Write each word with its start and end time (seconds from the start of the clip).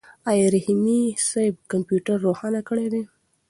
آیا 0.29 0.47
رحیمي 0.55 1.01
صیب 1.29 1.55
کمپیوټر 1.71 2.15
روښانه 2.27 2.61
کړی 2.69 2.87
دی؟ 2.93 3.03